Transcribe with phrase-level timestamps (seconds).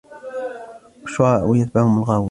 [1.03, 2.09] والشعراء يتبعهم الغاوون